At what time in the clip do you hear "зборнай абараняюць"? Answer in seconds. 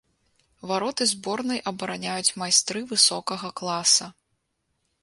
1.11-2.35